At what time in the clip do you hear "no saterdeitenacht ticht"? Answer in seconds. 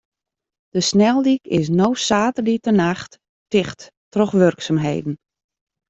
1.79-3.81